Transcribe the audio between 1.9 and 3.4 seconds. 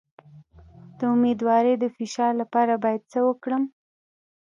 فشار لپاره باید څه